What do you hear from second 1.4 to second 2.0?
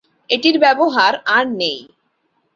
নেই।